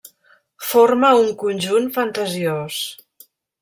[0.69, 2.85] Forma un conjunt fantasiós.